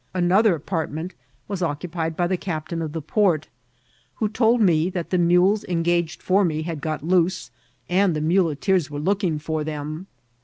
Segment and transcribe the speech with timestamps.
[0.15, 1.13] Another apartment
[1.47, 3.49] was occtqpied by the captain of the port,
[4.15, 7.51] who told me that the mules engaged for me had got loose,
[7.87, 10.07] and the muleteers were looking for them.